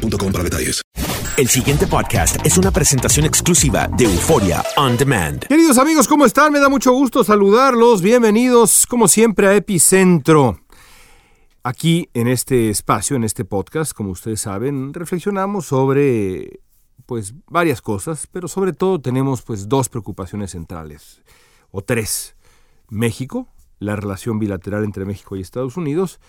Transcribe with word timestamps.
boostmobile.com 0.00 0.32
para 0.32 0.44
detalles. 0.44 0.82
El 1.36 1.48
siguiente 1.48 1.86
podcast 1.86 2.44
es 2.44 2.58
una 2.58 2.70
presentación 2.70 3.24
exclusiva 3.24 3.88
de 3.96 4.04
Euforia 4.04 4.62
On 4.76 4.96
Demand. 4.96 5.46
Queridos 5.46 5.78
amigos, 5.78 6.08
¿cómo 6.08 6.26
están? 6.26 6.52
Me 6.52 6.60
da 6.60 6.68
mucho 6.68 6.92
gusto 6.92 7.24
saludarlos. 7.24 8.02
Bienvenidos, 8.02 8.86
como 8.86 9.08
siempre, 9.08 9.46
a 9.46 9.54
Epicentro. 9.54 10.60
Aquí, 11.62 12.08
en 12.14 12.28
este 12.28 12.70
espacio, 12.70 13.16
en 13.16 13.24
este 13.24 13.44
podcast, 13.44 13.92
como 13.92 14.10
ustedes 14.10 14.40
saben, 14.40 14.92
reflexionamos 14.94 15.66
sobre 15.66 16.60
pues 17.06 17.34
varias 17.46 17.82
cosas, 17.82 18.26
pero 18.30 18.48
sobre 18.48 18.72
todo 18.72 19.00
tenemos 19.00 19.42
pues 19.42 19.68
dos 19.68 19.88
preocupaciones 19.88 20.52
centrales, 20.52 21.22
o 21.70 21.82
tres. 21.82 22.36
México, 22.88 23.48
la 23.78 23.96
relación 23.96 24.38
bilateral 24.38 24.84
entre 24.84 25.04
México 25.04 25.36
y 25.36 25.40
Estados 25.40 25.76
Unidos, 25.76 26.20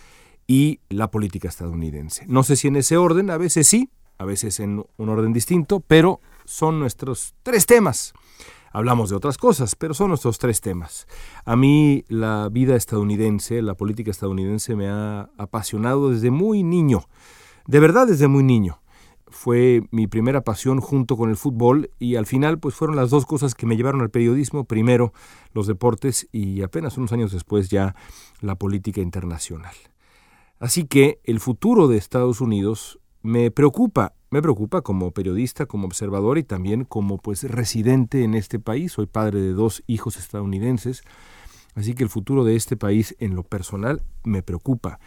y 0.51 0.81
la 0.89 1.09
política 1.09 1.47
estadounidense. 1.47 2.25
No 2.27 2.43
sé 2.43 2.57
si 2.57 2.67
en 2.67 2.75
ese 2.75 2.97
orden, 2.97 3.29
a 3.29 3.37
veces 3.37 3.67
sí, 3.67 3.89
a 4.17 4.25
veces 4.25 4.59
en 4.59 4.83
un 4.97 5.07
orden 5.07 5.31
distinto, 5.31 5.79
pero 5.79 6.19
son 6.43 6.77
nuestros 6.77 7.35
tres 7.41 7.65
temas. 7.65 8.11
Hablamos 8.73 9.09
de 9.09 9.15
otras 9.15 9.37
cosas, 9.37 9.77
pero 9.77 9.93
son 9.93 10.09
nuestros 10.09 10.39
tres 10.39 10.59
temas. 10.59 11.07
A 11.45 11.55
mí 11.55 12.03
la 12.09 12.49
vida 12.51 12.75
estadounidense, 12.75 13.61
la 13.61 13.75
política 13.75 14.11
estadounidense 14.11 14.75
me 14.75 14.89
ha 14.89 15.29
apasionado 15.37 16.09
desde 16.09 16.31
muy 16.31 16.63
niño, 16.63 17.07
de 17.65 17.79
verdad 17.79 18.07
desde 18.07 18.27
muy 18.27 18.43
niño. 18.43 18.81
Fue 19.29 19.83
mi 19.91 20.07
primera 20.07 20.41
pasión 20.41 20.81
junto 20.81 21.15
con 21.15 21.29
el 21.29 21.37
fútbol 21.37 21.91
y 21.97 22.17
al 22.17 22.25
final 22.25 22.59
pues 22.59 22.75
fueron 22.75 22.97
las 22.97 23.09
dos 23.09 23.25
cosas 23.25 23.55
que 23.55 23.65
me 23.65 23.77
llevaron 23.77 24.01
al 24.01 24.09
periodismo, 24.09 24.65
primero 24.65 25.13
los 25.53 25.65
deportes 25.67 26.27
y 26.33 26.61
apenas 26.61 26.97
unos 26.97 27.13
años 27.13 27.31
después 27.31 27.69
ya 27.69 27.95
la 28.41 28.55
política 28.55 28.99
internacional. 28.99 29.73
Así 30.61 30.85
que 30.85 31.19
el 31.23 31.39
futuro 31.39 31.87
de 31.87 31.97
Estados 31.97 32.39
Unidos 32.39 32.99
me 33.23 33.49
preocupa, 33.49 34.13
me 34.29 34.43
preocupa 34.43 34.83
como 34.83 35.09
periodista, 35.09 35.65
como 35.65 35.87
observador 35.87 36.37
y 36.37 36.43
también 36.43 36.85
como 36.85 37.17
pues 37.17 37.43
residente 37.43 38.23
en 38.23 38.35
este 38.35 38.59
país. 38.59 38.91
Soy 38.91 39.07
padre 39.07 39.41
de 39.41 39.53
dos 39.53 39.81
hijos 39.87 40.17
estadounidenses, 40.17 41.01
así 41.73 41.95
que 41.95 42.03
el 42.03 42.09
futuro 42.09 42.43
de 42.43 42.55
este 42.55 42.77
país 42.77 43.15
en 43.17 43.35
lo 43.35 43.41
personal 43.41 44.03
me 44.23 44.43
preocupa. 44.43 44.99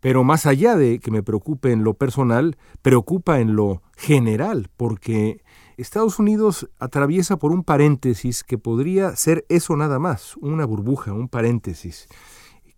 Pero 0.00 0.24
más 0.24 0.46
allá 0.46 0.74
de 0.74 1.00
que 1.00 1.10
me 1.10 1.22
preocupe 1.22 1.70
en 1.70 1.84
lo 1.84 1.92
personal, 1.92 2.56
preocupa 2.80 3.40
en 3.40 3.56
lo 3.56 3.82
general, 3.98 4.70
porque 4.74 5.42
Estados 5.76 6.18
Unidos 6.18 6.70
atraviesa 6.78 7.36
por 7.36 7.52
un 7.52 7.62
paréntesis 7.62 8.42
que 8.42 8.56
podría 8.56 9.14
ser 9.16 9.44
eso 9.50 9.76
nada 9.76 9.98
más, 9.98 10.38
una 10.38 10.64
burbuja, 10.64 11.12
un 11.12 11.28
paréntesis 11.28 12.08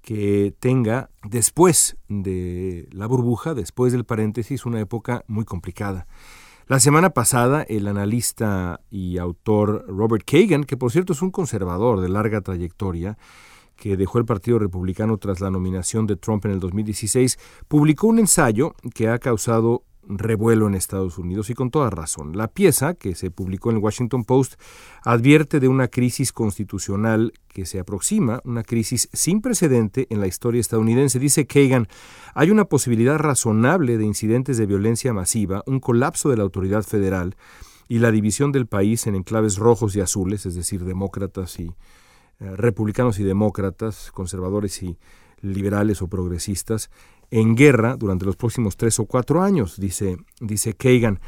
que 0.06 0.54
tenga 0.60 1.10
después 1.24 1.96
de 2.08 2.88
la 2.92 3.08
burbuja, 3.08 3.54
después 3.54 3.92
del 3.92 4.04
paréntesis, 4.04 4.64
una 4.64 4.78
época 4.78 5.24
muy 5.26 5.44
complicada. 5.44 6.06
La 6.68 6.78
semana 6.78 7.10
pasada, 7.10 7.64
el 7.64 7.88
analista 7.88 8.78
y 8.88 9.18
autor 9.18 9.84
Robert 9.88 10.24
Kagan, 10.24 10.62
que 10.62 10.76
por 10.76 10.92
cierto 10.92 11.12
es 11.12 11.22
un 11.22 11.32
conservador 11.32 12.00
de 12.00 12.08
larga 12.08 12.40
trayectoria, 12.40 13.18
que 13.74 13.96
dejó 13.96 14.18
el 14.18 14.24
Partido 14.24 14.60
Republicano 14.60 15.18
tras 15.18 15.40
la 15.40 15.50
nominación 15.50 16.06
de 16.06 16.14
Trump 16.14 16.44
en 16.44 16.52
el 16.52 16.60
2016, 16.60 17.36
publicó 17.66 18.06
un 18.06 18.20
ensayo 18.20 18.76
que 18.94 19.08
ha 19.08 19.18
causado 19.18 19.82
revuelo 20.08 20.66
en 20.66 20.74
Estados 20.74 21.18
Unidos 21.18 21.50
y 21.50 21.54
con 21.54 21.70
toda 21.70 21.90
razón. 21.90 22.36
La 22.36 22.48
pieza, 22.48 22.94
que 22.94 23.14
se 23.14 23.30
publicó 23.30 23.70
en 23.70 23.76
el 23.76 23.82
Washington 23.82 24.24
Post, 24.24 24.54
advierte 25.02 25.60
de 25.60 25.68
una 25.68 25.88
crisis 25.88 26.32
constitucional 26.32 27.32
que 27.48 27.66
se 27.66 27.78
aproxima, 27.78 28.40
una 28.44 28.62
crisis 28.62 29.08
sin 29.12 29.40
precedente 29.40 30.06
en 30.10 30.20
la 30.20 30.26
historia 30.26 30.60
estadounidense. 30.60 31.18
Dice 31.18 31.46
Kagan, 31.46 31.88
hay 32.34 32.50
una 32.50 32.66
posibilidad 32.66 33.18
razonable 33.18 33.98
de 33.98 34.04
incidentes 34.04 34.58
de 34.58 34.66
violencia 34.66 35.12
masiva, 35.12 35.62
un 35.66 35.80
colapso 35.80 36.30
de 36.30 36.36
la 36.36 36.42
autoridad 36.42 36.82
federal 36.82 37.36
y 37.88 37.98
la 37.98 38.10
división 38.10 38.52
del 38.52 38.66
país 38.66 39.06
en 39.06 39.14
enclaves 39.14 39.56
rojos 39.56 39.94
y 39.96 40.00
azules, 40.00 40.46
es 40.46 40.54
decir, 40.54 40.84
demócratas 40.84 41.58
y 41.60 41.72
eh, 42.38 42.54
republicanos 42.56 43.18
y 43.18 43.24
demócratas, 43.24 44.10
conservadores 44.12 44.82
y 44.82 44.98
liberales 45.40 46.02
o 46.02 46.08
progresistas, 46.08 46.90
en 47.30 47.56
guerra 47.56 47.96
durante 47.96 48.24
los 48.24 48.36
próximos 48.36 48.76
tres 48.76 48.98
o 48.98 49.06
cuatro 49.06 49.42
años, 49.42 49.78
dice, 49.78 50.16
dice 50.40 50.74
Kagan. 50.74 51.20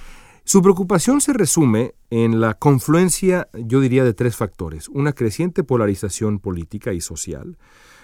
Su 0.45 0.63
preocupación 0.63 1.21
se 1.21 1.35
resume 1.35 1.95
en 2.09 2.41
la 2.41 2.55
confluencia, 2.55 3.49
yo 3.53 3.81
diría, 3.81 4.05
de 4.05 4.15
tres 4.15 4.37
factores. 4.37 4.89
Una 4.89 5.13
creciente 5.13 5.63
polarización 5.63 6.39
política 6.39 6.95
y 6.95 7.03
social, 7.03 7.59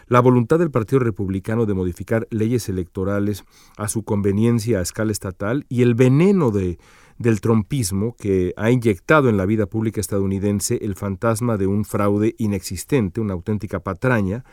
la 0.08 0.20
voluntad 0.20 0.58
del 0.58 0.70
Partido 0.70 0.98
Republicano 0.98 1.64
de 1.64 1.72
modificar 1.72 2.26
leyes 2.30 2.68
electorales 2.68 3.44
a 3.78 3.88
su 3.88 4.02
conveniencia 4.02 4.78
a 4.78 4.82
escala 4.82 5.12
estatal 5.12 5.64
y 5.70 5.80
el 5.80 5.94
veneno 5.94 6.50
de, 6.50 6.78
del 7.18 7.40
trompismo 7.40 8.14
que 8.16 8.52
ha 8.56 8.70
inyectado 8.70 9.28
en 9.28 9.36
la 9.36 9.46
vida 9.46 9.66
pública 9.66 10.00
estadounidense 10.00 10.78
el 10.82 10.94
fantasma 10.94 11.56
de 11.56 11.66
un 11.66 11.84
fraude 11.84 12.34
inexistente, 12.38 13.20
una 13.20 13.34
auténtica 13.34 13.80
patraña, 13.80 14.44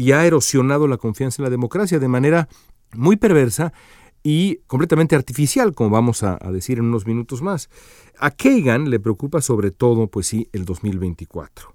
y 0.00 0.12
ha 0.12 0.24
erosionado 0.24 0.88
la 0.88 0.96
confianza 0.96 1.42
en 1.42 1.44
la 1.44 1.50
democracia 1.50 1.98
de 1.98 2.08
manera 2.08 2.48
muy 2.94 3.16
perversa 3.16 3.74
y 4.22 4.56
completamente 4.66 5.14
artificial, 5.14 5.74
como 5.74 5.90
vamos 5.90 6.22
a, 6.22 6.38
decir 6.50 6.78
en 6.78 6.86
unos 6.86 7.06
minutos 7.06 7.42
más. 7.42 7.68
A 8.18 8.30
Kagan 8.30 8.88
le 8.88 8.98
preocupa 8.98 9.42
sobre 9.42 9.72
todo, 9.72 10.06
pues 10.06 10.26
sí, 10.26 10.48
el 10.54 10.64
2024. 10.64 11.74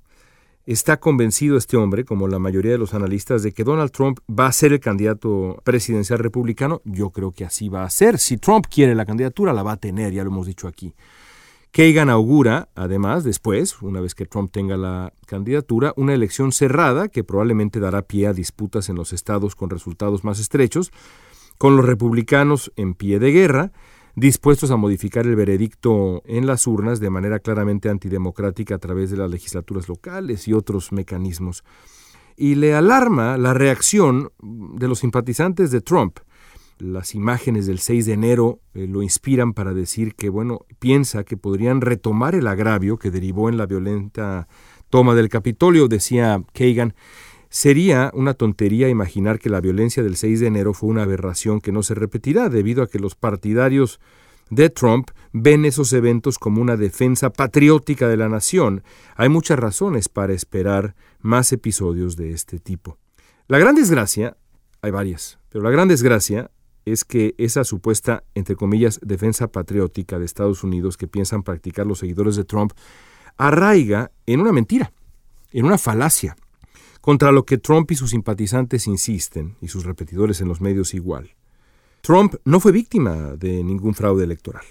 Está 0.65 0.99
convencido 0.99 1.55
este 1.55 1.77
hombre, 1.77 2.03
como 2.03 2.27
la 2.27 2.39
mayoría 2.39 2.71
de 2.71 2.79
los 2.79 2.95
analistas, 2.95 3.43
de 3.43 3.51
que 3.51 3.63
Donald 3.63 3.91
Trump 3.91 4.17
va 4.27 4.47
a 4.47 4.51
ser 4.51 4.73
el 4.73 4.79
candidato 4.79 5.61
presidencial 5.63 6.17
republicano. 6.17 6.81
Yo 6.83 7.11
creo 7.11 7.31
que 7.31 7.45
así 7.45 7.69
va 7.69 7.83
a 7.83 7.89
ser. 7.91 8.17
Si 8.17 8.37
Trump 8.37 8.65
quiere 8.67 8.95
la 8.95 9.05
candidatura, 9.05 9.53
la 9.53 9.61
va 9.61 9.73
a 9.73 9.77
tener, 9.77 10.13
ya 10.13 10.23
lo 10.23 10.31
hemos 10.31 10.47
dicho 10.47 10.67
aquí. 10.67 10.95
Kagan 11.75 12.09
augura, 12.09 12.69
además, 12.73 13.25
después, 13.25 13.81
una 13.81 13.99
vez 13.99 14.15
que 14.15 14.25
Trump 14.25 14.49
tenga 14.49 14.77
la 14.77 15.11
candidatura, 15.25 15.91
una 15.97 16.13
elección 16.13 16.53
cerrada 16.53 17.09
que 17.09 17.25
probablemente 17.25 17.81
dará 17.81 18.03
pie 18.03 18.27
a 18.27 18.33
disputas 18.33 18.87
en 18.87 18.95
los 18.95 19.11
estados 19.11 19.57
con 19.57 19.69
resultados 19.69 20.23
más 20.23 20.39
estrechos, 20.39 20.93
con 21.57 21.75
los 21.75 21.85
republicanos 21.85 22.71
en 22.77 22.93
pie 22.93 23.19
de 23.19 23.33
guerra, 23.33 23.71
dispuestos 24.15 24.71
a 24.71 24.77
modificar 24.77 25.25
el 25.25 25.35
veredicto 25.35 26.23
en 26.23 26.47
las 26.47 26.65
urnas 26.65 27.01
de 27.01 27.09
manera 27.09 27.39
claramente 27.39 27.89
antidemocrática 27.89 28.75
a 28.75 28.79
través 28.79 29.11
de 29.11 29.17
las 29.17 29.29
legislaturas 29.29 29.89
locales 29.89 30.47
y 30.47 30.53
otros 30.53 30.93
mecanismos. 30.93 31.65
Y 32.37 32.55
le 32.55 32.73
alarma 32.73 33.37
la 33.37 33.53
reacción 33.53 34.31
de 34.41 34.87
los 34.87 34.99
simpatizantes 34.99 35.71
de 35.71 35.81
Trump, 35.81 36.19
las 36.77 37.15
imágenes 37.15 37.67
del 37.67 37.79
6 37.79 38.05
de 38.05 38.13
enero 38.13 38.59
eh, 38.73 38.87
lo 38.87 39.01
inspiran 39.01 39.53
para 39.53 39.73
decir 39.73 40.15
que, 40.15 40.29
bueno, 40.29 40.65
piensa 40.79 41.23
que 41.23 41.37
podrían 41.37 41.81
retomar 41.81 42.35
el 42.35 42.47
agravio 42.47 42.97
que 42.97 43.11
derivó 43.11 43.49
en 43.49 43.57
la 43.57 43.65
violenta 43.65 44.47
toma 44.89 45.15
del 45.15 45.29
Capitolio, 45.29 45.87
decía 45.87 46.41
Kagan. 46.53 46.93
Sería 47.49 48.11
una 48.13 48.33
tontería 48.33 48.89
imaginar 48.89 49.39
que 49.39 49.49
la 49.49 49.61
violencia 49.61 50.03
del 50.03 50.17
6 50.17 50.41
de 50.41 50.47
enero 50.47 50.73
fue 50.73 50.89
una 50.89 51.03
aberración 51.03 51.61
que 51.61 51.71
no 51.71 51.83
se 51.83 51.95
repetirá 51.95 52.49
debido 52.49 52.83
a 52.83 52.87
que 52.87 52.99
los 52.99 53.15
partidarios 53.15 53.99
de 54.49 54.69
Trump 54.69 55.09
ven 55.31 55.65
esos 55.65 55.93
eventos 55.93 56.37
como 56.37 56.61
una 56.61 56.77
defensa 56.77 57.31
patriótica 57.31 58.07
de 58.07 58.17
la 58.17 58.29
nación. 58.29 58.83
Hay 59.15 59.29
muchas 59.29 59.57
razones 59.57 60.09
para 60.09 60.33
esperar 60.33 60.95
más 61.21 61.51
episodios 61.51 62.15
de 62.15 62.31
este 62.31 62.59
tipo. 62.59 62.97
La 63.47 63.57
gran 63.57 63.75
desgracia, 63.75 64.37
hay 64.81 64.91
varias, 64.91 65.39
pero 65.49 65.63
la 65.63 65.71
gran 65.71 65.87
desgracia 65.87 66.51
es 66.85 67.03
que 67.03 67.35
esa 67.37 67.63
supuesta, 67.63 68.23
entre 68.35 68.55
comillas, 68.55 68.99
defensa 69.03 69.47
patriótica 69.51 70.19
de 70.19 70.25
Estados 70.25 70.63
Unidos 70.63 70.97
que 70.97 71.07
piensan 71.07 71.43
practicar 71.43 71.85
los 71.85 71.99
seguidores 71.99 72.35
de 72.35 72.45
Trump, 72.45 72.73
arraiga 73.37 74.11
en 74.25 74.39
una 74.39 74.51
mentira, 74.51 74.93
en 75.51 75.65
una 75.65 75.77
falacia, 75.77 76.37
contra 77.01 77.31
lo 77.31 77.45
que 77.45 77.57
Trump 77.57 77.91
y 77.91 77.95
sus 77.95 78.11
simpatizantes 78.11 78.87
insisten, 78.87 79.57
y 79.61 79.67
sus 79.67 79.83
repetidores 79.83 80.41
en 80.41 80.47
los 80.47 80.61
medios 80.61 80.93
igual. 80.93 81.35
Trump 82.01 82.35
no 82.45 82.59
fue 82.59 82.71
víctima 82.71 83.35
de 83.35 83.63
ningún 83.63 83.95
fraude 83.95 84.23
electoral. 84.23 84.63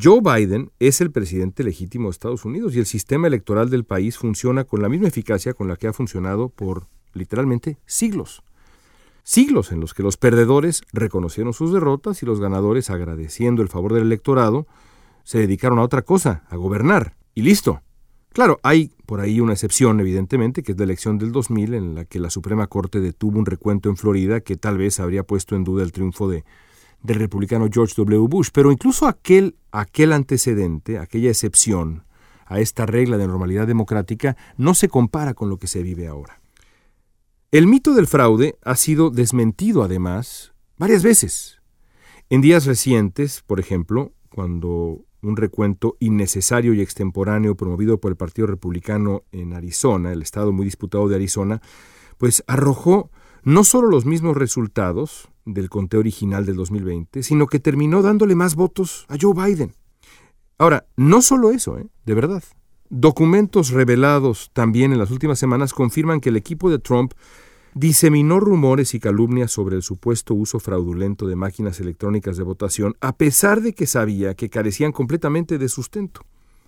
Joe 0.00 0.20
Biden 0.22 0.70
es 0.78 1.00
el 1.00 1.10
presidente 1.10 1.64
legítimo 1.64 2.08
de 2.08 2.12
Estados 2.12 2.44
Unidos 2.44 2.74
y 2.74 2.78
el 2.78 2.86
sistema 2.86 3.26
electoral 3.26 3.68
del 3.68 3.84
país 3.84 4.16
funciona 4.16 4.64
con 4.64 4.80
la 4.80 4.88
misma 4.88 5.08
eficacia 5.08 5.52
con 5.52 5.68
la 5.68 5.76
que 5.76 5.86
ha 5.86 5.92
funcionado 5.92 6.48
por 6.48 6.86
literalmente 7.12 7.78
siglos. 7.84 8.42
Siglos 9.24 9.70
en 9.70 9.80
los 9.80 9.94
que 9.94 10.02
los 10.02 10.16
perdedores 10.16 10.82
reconocieron 10.92 11.52
sus 11.52 11.72
derrotas 11.72 12.22
y 12.22 12.26
los 12.26 12.40
ganadores, 12.40 12.90
agradeciendo 12.90 13.62
el 13.62 13.68
favor 13.68 13.94
del 13.94 14.02
electorado, 14.04 14.66
se 15.22 15.38
dedicaron 15.38 15.78
a 15.78 15.82
otra 15.82 16.02
cosa, 16.02 16.44
a 16.50 16.56
gobernar. 16.56 17.14
Y 17.34 17.42
listo. 17.42 17.82
Claro, 18.30 18.58
hay 18.62 18.90
por 19.06 19.20
ahí 19.20 19.40
una 19.40 19.52
excepción, 19.52 20.00
evidentemente, 20.00 20.62
que 20.62 20.72
es 20.72 20.78
la 20.78 20.84
elección 20.84 21.18
del 21.18 21.32
2000, 21.32 21.74
en 21.74 21.94
la 21.94 22.04
que 22.04 22.18
la 22.18 22.30
Suprema 22.30 22.66
Corte 22.66 23.00
detuvo 23.00 23.38
un 23.38 23.46
recuento 23.46 23.90
en 23.90 23.96
Florida 23.96 24.40
que 24.40 24.56
tal 24.56 24.78
vez 24.78 24.98
habría 24.98 25.22
puesto 25.22 25.54
en 25.54 25.64
duda 25.64 25.84
el 25.84 25.92
triunfo 25.92 26.28
de, 26.28 26.44
del 27.02 27.18
republicano 27.18 27.68
George 27.70 27.94
W. 27.96 28.26
Bush. 28.28 28.48
Pero 28.52 28.72
incluso 28.72 29.06
aquel, 29.06 29.56
aquel 29.70 30.12
antecedente, 30.12 30.98
aquella 30.98 31.30
excepción 31.30 32.04
a 32.46 32.58
esta 32.58 32.86
regla 32.86 33.18
de 33.18 33.28
normalidad 33.28 33.66
democrática, 33.66 34.36
no 34.56 34.74
se 34.74 34.88
compara 34.88 35.34
con 35.34 35.48
lo 35.48 35.58
que 35.58 35.68
se 35.68 35.82
vive 35.82 36.08
ahora. 36.08 36.41
El 37.52 37.66
mito 37.66 37.92
del 37.92 38.06
fraude 38.06 38.56
ha 38.64 38.76
sido 38.76 39.10
desmentido, 39.10 39.82
además, 39.82 40.54
varias 40.78 41.02
veces. 41.02 41.60
En 42.30 42.40
días 42.40 42.64
recientes, 42.64 43.42
por 43.46 43.60
ejemplo, 43.60 44.14
cuando 44.30 45.04
un 45.20 45.36
recuento 45.36 45.98
innecesario 46.00 46.72
y 46.72 46.80
extemporáneo 46.80 47.54
promovido 47.54 48.00
por 48.00 48.10
el 48.10 48.16
Partido 48.16 48.46
Republicano 48.46 49.24
en 49.32 49.52
Arizona, 49.52 50.12
el 50.12 50.22
estado 50.22 50.50
muy 50.50 50.64
disputado 50.64 51.06
de 51.08 51.16
Arizona, 51.16 51.60
pues 52.16 52.42
arrojó 52.46 53.10
no 53.42 53.64
solo 53.64 53.88
los 53.88 54.06
mismos 54.06 54.34
resultados 54.34 55.28
del 55.44 55.68
conteo 55.68 56.00
original 56.00 56.46
del 56.46 56.56
2020, 56.56 57.22
sino 57.22 57.46
que 57.48 57.60
terminó 57.60 58.00
dándole 58.00 58.34
más 58.34 58.54
votos 58.54 59.04
a 59.10 59.18
Joe 59.20 59.34
Biden. 59.34 59.74
Ahora, 60.56 60.86
no 60.96 61.20
solo 61.20 61.50
eso, 61.50 61.78
¿eh? 61.78 61.86
de 62.06 62.14
verdad. 62.14 62.42
Documentos 62.94 63.70
revelados 63.70 64.50
también 64.52 64.92
en 64.92 64.98
las 64.98 65.10
últimas 65.10 65.38
semanas 65.38 65.72
confirman 65.72 66.20
que 66.20 66.28
el 66.28 66.36
equipo 66.36 66.68
de 66.68 66.78
Trump 66.78 67.14
diseminó 67.72 68.38
rumores 68.38 68.92
y 68.92 69.00
calumnias 69.00 69.50
sobre 69.50 69.76
el 69.76 69.82
supuesto 69.82 70.34
uso 70.34 70.60
fraudulento 70.60 71.26
de 71.26 71.34
máquinas 71.34 71.80
electrónicas 71.80 72.36
de 72.36 72.42
votación, 72.42 72.94
a 73.00 73.16
pesar 73.16 73.62
de 73.62 73.72
que 73.72 73.86
sabía 73.86 74.34
que 74.34 74.50
carecían 74.50 74.92
completamente 74.92 75.56
de 75.56 75.70
sustento. 75.70 76.20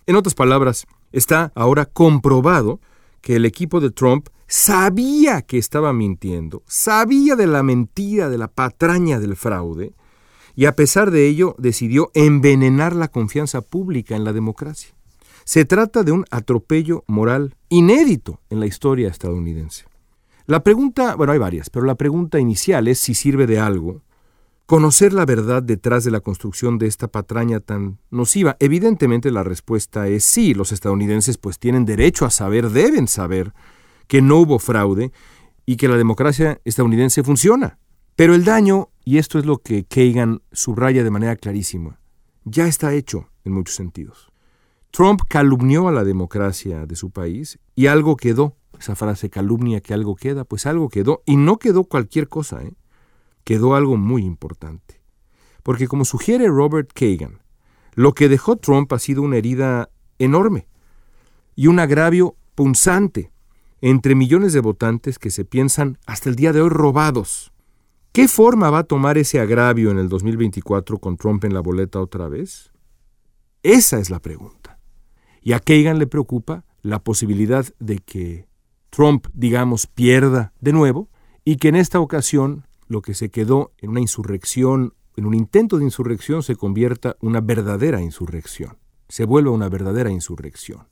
En 0.07 0.17
otras 0.17 0.35
palabras, 0.35 0.87
está 1.13 1.53
ahora 1.55 1.85
comprobado 1.85 2.81
que 3.21 3.37
el 3.37 3.45
equipo 3.45 3.81
de 3.81 3.91
Trump 3.91 4.29
sabía 4.47 5.43
que 5.43 5.59
estaba 5.59 5.93
mintiendo, 5.93 6.63
sabía 6.67 7.37
de 7.37 7.49
la 7.49 7.63
mentira, 7.63 8.31
de 8.31 8.39
la 8.39 8.49
patraña 8.49 9.21
del 9.21 9.37
fraude, 9.37 9.93
y 10.57 10.65
a 10.65 10.75
pesar 10.75 11.11
de 11.11 11.29
ello 11.29 11.55
decidió 11.59 12.11
envenenar 12.15 12.97
la 12.97 13.09
confianza 13.09 13.61
pública 13.61 14.17
en 14.17 14.25
la 14.25 14.33
democracia. 14.33 14.94
Se 15.45 15.65
trata 15.65 16.03
de 16.03 16.13
un 16.13 16.25
atropello 16.31 17.05
moral 17.07 17.57
inédito 17.69 18.41
en 18.51 18.61
la 18.61 18.67
historia 18.67 19.09
estadounidense. 19.09 19.85
La 20.47 20.63
pregunta, 20.63 21.15
bueno, 21.15 21.33
hay 21.33 21.39
varias, 21.39 21.71
pero 21.71 21.87
la 21.87 21.95
pregunta 21.95 22.39
inicial 22.39 22.89
es 22.89 22.99
si 22.99 23.15
sirve 23.15 23.47
de 23.47 23.59
algo 23.59 24.03
conocer 24.67 25.13
la 25.13 25.27
verdad 25.27 25.63
detrás 25.63 26.05
de 26.05 26.11
la 26.11 26.21
construcción 26.21 26.79
de 26.79 26.87
esta 26.87 27.09
patraña 27.09 27.61
tan 27.61 27.99
nociva. 28.11 28.57
Evidentemente 28.61 29.31
la 29.31 29.43
respuesta 29.43 30.09
es 30.09 30.25
sí, 30.25 30.55
los 30.55 30.73
estadounidenses 30.73 31.39
pues 31.39 31.59
tienen 31.59 31.85
derecho 31.85 32.25
a 32.25 32.31
saber, 32.31 32.71
deben 32.71 33.09
saber 33.09 33.53
que 34.07 34.23
no 34.23 34.39
hubo 34.39 34.59
fraude 34.59 35.13
y 35.67 35.77
que 35.77 35.89
la 35.89 35.97
democracia 35.97 36.61
estadounidense 36.65 37.23
funciona. 37.23 37.79
Pero 38.17 38.35
el 38.35 38.45
daño, 38.45 38.91
y 39.05 39.19
esto 39.19 39.39
es 39.39 39.45
lo 39.45 39.59
que 39.59 39.85
Kagan 39.85 40.43
subraya 40.53 41.05
de 41.05 41.11
manera 41.11 41.37
clarísima, 41.37 42.01
ya 42.45 42.67
está 42.67 42.95
hecho 42.95 43.29
en 43.45 43.53
muchos 43.53 43.75
sentidos. 43.75 44.31
Trump 44.95 45.23
calumnió 45.27 45.89
a 45.89 45.93
la 45.93 46.05
democracia 46.05 46.87
de 46.87 46.95
su 46.95 47.11
país 47.11 47.59
y 47.75 47.89
algo 47.89 48.17
quedó 48.17 48.55
esa 48.79 48.95
frase 48.95 49.29
calumnia 49.29 49.81
que 49.81 49.93
algo 49.93 50.15
queda, 50.15 50.45
pues 50.45 50.67
algo 50.67 50.89
quedó, 50.89 51.21
y 51.27 51.37
no 51.37 51.59
quedó 51.59 51.83
cualquier 51.83 52.29
cosa, 52.29 52.63
¿eh? 52.63 52.75
quedó 53.43 53.75
algo 53.75 53.97
muy 53.97 54.25
importante. 54.25 55.03
Porque 55.65 55.89
como 55.89 56.05
sugiere 56.05 56.47
Robert 56.47 56.93
Kagan, 56.93 57.43
lo 57.95 58.13
que 58.15 58.29
dejó 58.29 58.55
Trump 58.55 58.93
ha 58.93 59.01
sido 59.01 59.23
una 59.23 59.37
herida 59.37 59.91
enorme 60.21 60.69
y 61.57 61.67
un 61.67 61.81
agravio 61.81 62.37
punzante 62.55 63.33
entre 63.81 64.15
millones 64.15 64.53
de 64.53 64.61
votantes 64.61 65.19
que 65.19 65.33
se 65.33 65.45
piensan 65.45 65.99
hasta 66.07 66.29
el 66.29 66.37
día 66.37 66.53
de 66.53 66.61
hoy 66.61 66.69
robados. 66.69 67.53
¿Qué 68.13 68.29
forma 68.29 68.71
va 68.71 68.79
a 68.79 68.85
tomar 68.85 69.19
ese 69.19 69.41
agravio 69.41 69.91
en 69.91 69.99
el 69.99 70.09
2024 70.09 70.99
con 70.99 71.17
Trump 71.17 71.43
en 71.45 71.53
la 71.53 71.59
boleta 71.59 71.99
otra 71.99 72.29
vez? 72.29 72.71
Esa 73.65 73.99
es 73.99 74.09
la 74.09 74.21
pregunta. 74.21 74.74
Y 75.47 75.53
a 75.53 75.61
Kagan 75.61 75.99
le 75.99 76.07
preocupa 76.07 76.65
la 76.81 77.05
posibilidad 77.05 77.67
de 77.79 77.99
que 77.99 78.49
Trump, 78.89 79.27
digamos, 79.35 79.87
pierda 79.87 80.55
de 80.61 80.73
nuevo 80.73 81.11
y 81.45 81.57
que 81.57 81.69
en 81.69 81.77
esta 81.77 82.01
ocasión 82.01 82.67
lo 82.89 83.03
que 83.03 83.13
se 83.13 83.29
quedó 83.29 83.73
en 83.77 83.91
una 83.91 84.01
insurrección, 84.01 84.95
en 85.17 85.27
un 85.27 85.35
intento 85.35 85.77
de 85.77 85.85
insurrección, 85.85 86.43
se 86.43 86.57
convierta 86.57 87.17
una 87.21 87.43
verdadera 87.43 88.01
insurrección, 88.01 88.79
se 89.09 89.27
vuelva 89.27 89.51
una 89.51 89.69
verdadera 89.69 90.11
insurrección. 90.11 90.89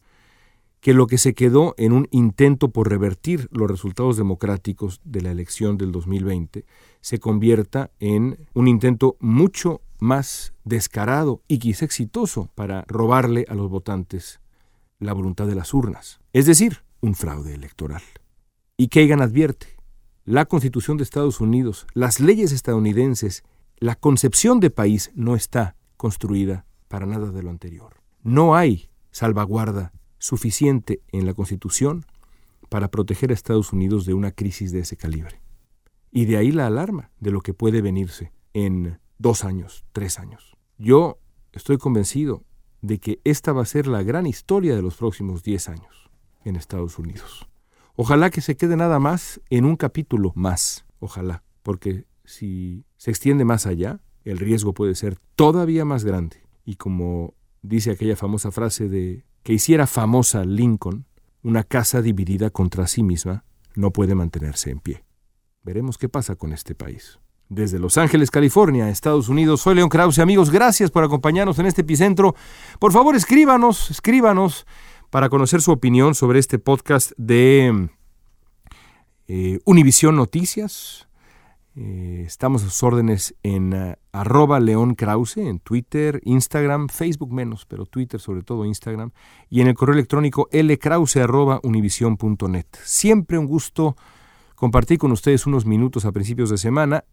Que 0.81 0.93
lo 0.93 1.07
que 1.07 1.17
se 1.17 1.33
quedó 1.33 1.75
en 1.79 1.93
un 1.93 2.09
intento 2.11 2.73
por 2.73 2.91
revertir 2.91 3.49
los 3.53 3.71
resultados 3.71 4.19
democráticos 4.19 5.01
de 5.05 5.23
la 5.23 5.31
elección 5.31 5.79
del 5.79 5.93
2020 5.93 6.67
se 7.01 7.19
convierta 7.21 7.91
en 8.01 8.47
un 8.53 8.69
intento 8.69 9.17
mucho 9.19 9.81
más 9.99 10.53
descarado 10.65 11.41
y 11.49 11.59
quizá 11.59 11.87
exitoso 11.87 12.51
para 12.55 12.85
robarle 12.89 13.47
a 13.49 13.55
los 13.55 13.71
votantes 13.71 14.42
la 15.03 15.13
voluntad 15.13 15.47
de 15.47 15.55
las 15.55 15.75
urnas. 15.75 16.21
Es 16.33 16.47
decir, 16.47 16.79
un 17.01 17.15
fraude 17.15 17.55
electoral. 17.55 18.03
Y 18.77 18.89
Kagan 18.89 19.21
advierte, 19.21 19.67
la 20.25 20.47
Constitución 20.47 20.97
de 20.97 21.03
Estados 21.03 21.41
Unidos, 21.41 21.87
las 21.95 22.21
leyes 22.21 22.53
estadounidenses, 22.53 23.43
la 23.79 23.97
concepción 23.97 24.61
de 24.61 24.71
país 24.71 25.11
no 25.15 25.35
está 25.35 25.77
construida 25.97 26.65
para 26.89 27.07
nada 27.07 27.31
de 27.31 27.43
lo 27.43 27.51
anterior. 27.51 27.97
No 28.23 28.55
hay 28.55 28.89
salvaguarda 29.11 29.93
suficiente 30.19 31.03
en 31.11 31.27
la 31.27 31.35
Constitución 31.35 32.07
para 32.69 32.91
proteger 32.91 33.31
a 33.31 33.35
Estados 33.35 33.73
Unidos 33.73 34.07
de 34.07 34.15
una 34.15 34.31
crisis 34.31 34.73
de 34.73 34.81
ese 34.81 34.97
calibre. 34.97 35.43
Y 36.11 36.27
de 36.27 36.37
ahí 36.37 36.53
la 36.53 36.67
alarma 36.67 37.11
de 37.19 37.31
lo 37.33 37.41
que 37.41 37.55
puede 37.55 37.83
venirse 37.83 38.33
en 38.55 39.01
dos 39.19 39.45
años, 39.45 39.85
tres 39.93 40.19
años. 40.19 40.57
Yo 40.79 41.19
estoy 41.53 41.79
convencido 41.79 42.45
de 42.83 42.99
que 42.99 43.21
esta 43.25 43.53
va 43.53 43.63
a 43.63 43.67
ser 43.67 43.87
la 43.87 44.03
gran 44.03 44.27
historia 44.27 44.77
de 44.77 44.83
los 44.83 44.97
próximos 44.97 45.43
diez 45.43 45.69
años 45.69 46.11
en 46.45 46.57
Estados 46.57 46.99
Unidos. 46.99 47.49
Ojalá 47.95 48.31
que 48.31 48.41
se 48.41 48.57
quede 48.57 48.77
nada 48.77 48.99
más 48.99 49.41
en 49.51 49.65
un 49.65 49.77
capítulo 49.77 50.33
más, 50.35 50.85
ojalá, 50.99 51.43
porque 51.63 52.07
si 52.25 52.85
se 52.97 53.11
extiende 53.11 53.45
más 53.45 53.67
allá, 53.67 54.01
el 54.25 54.39
riesgo 54.39 54.75
puede 54.75 54.95
ser 54.95 55.19
todavía 55.35 55.85
más 55.85 56.05
grande. 56.05 56.43
Y 56.65 56.77
como 56.77 57.35
dice 57.63 57.91
aquella 57.91 58.17
famosa 58.17 58.51
frase 58.51 58.89
de 58.89 59.25
que 59.43 59.53
hiciera 59.53 59.87
famosa 59.87 60.45
Lincoln, 60.45 61.07
una 61.43 61.65
casa 61.65 62.03
dividida 62.03 62.51
contra 62.51 62.87
sí 62.87 63.03
misma 63.03 63.45
no 63.75 63.93
puede 63.93 64.15
mantenerse 64.15 64.71
en 64.71 64.81
pie. 64.81 65.05
Veremos 65.63 65.99
qué 65.99 66.09
pasa 66.09 66.37
con 66.37 66.53
este 66.53 66.75
país. 66.75 67.19
Desde 67.53 67.79
Los 67.79 67.99
Ángeles, 67.99 68.31
California, 68.31 68.89
Estados 68.89 69.29
Unidos, 69.29 69.61
soy 69.61 69.75
León 69.75 69.91
Krause. 69.91 70.21
Amigos, 70.21 70.49
gracias 70.49 70.91
por 70.91 71.05
acompañarnos 71.05 71.59
en 71.59 71.67
este 71.67 71.83
epicentro. 71.83 72.35
Por 72.79 72.93
favor, 72.93 73.15
escríbanos, 73.15 73.91
escríbanos 73.91 74.67
para 75.11 75.29
conocer 75.29 75.61
su 75.61 75.71
opinión 75.71 76.15
sobre 76.15 76.39
este 76.39 76.59
podcast 76.59 77.13
de 77.19 77.91
eh, 79.29 79.59
Univisión 79.67 80.17
Noticias. 80.17 81.09
Eh, 81.77 82.25
estamos 82.27 82.63
a 82.63 82.71
sus 82.71 82.83
órdenes 82.83 83.35
en 83.43 83.75
uh, 83.75 83.95
arroba 84.13 84.59
León 84.59 84.95
Krause, 84.95 85.37
en 85.37 85.59
Twitter, 85.59 86.23
Instagram, 86.25 86.89
Facebook 86.89 87.35
menos, 87.35 87.67
pero 87.67 87.85
Twitter 87.85 88.19
sobre 88.19 88.43
todo, 88.43 88.65
Instagram, 88.65 89.11
y 89.51 89.61
en 89.61 89.67
el 89.67 89.75
correo 89.75 89.93
electrónico 89.93 90.49
lkrause 90.51 91.17
arroba 91.19 91.61
univision.net. 91.63 92.67
Siempre 92.83 93.37
un 93.37 93.47
gusto 93.47 93.95
compartir 94.55 94.97
con 94.97 95.13
ustedes 95.13 95.47
unos 95.47 95.67
minutos 95.67 96.07
a 96.07 96.13
principios 96.13 96.49
de 96.49 96.57
semana 96.57 97.05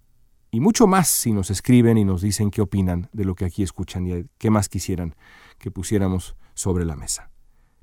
y 0.52 0.60
mucho 0.60 0.88
más 0.88 1.08
si 1.08 1.32
nos 1.32 1.50
escriben 1.52 1.98
y 1.98 2.06
nos 2.06 2.22
dicen 2.22 2.52
qué 2.52 2.62
opinan 2.62 3.10
de 3.14 3.26
lo 3.26 3.36
que 3.36 3.46
aquí 3.46 3.64
escuchan 3.64 4.08
y 4.08 4.26
qué 4.38 4.50
más 4.50 4.70
quisieran 4.70 5.16
que 5.58 5.72
pusiéramos 5.72 6.36
sobre 6.54 6.86
la 6.86 6.96
mesa. 6.96 7.30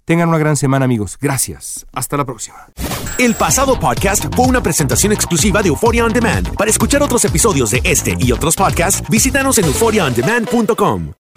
Tengan 0.05 0.29
una 0.29 0.39
gran 0.39 0.57
semana, 0.57 0.85
amigos. 0.85 1.19
Gracias. 1.21 1.85
Hasta 1.93 2.17
la 2.17 2.25
próxima. 2.25 2.59
El 3.19 3.35
pasado 3.35 3.79
podcast 3.79 4.27
fue 4.35 4.47
una 4.47 4.63
presentación 4.63 5.13
exclusiva 5.13 5.63
de 5.63 5.69
Euphoria 5.69 6.05
On 6.05 6.13
Demand. 6.13 6.55
Para 6.55 6.71
escuchar 6.71 7.03
otros 7.03 7.25
episodios 7.25 7.73
de 7.73 7.81
este 7.83 8.17
y 8.19 8.31
otros 8.31 8.55
podcasts, 8.55 9.03
visítanos 9.09 9.59
en 9.59 9.65
euphoriaondemand.com. 9.65 11.26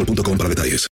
boostmobile.com 0.00 0.36
para 0.36 0.48
detalles. 0.48 0.88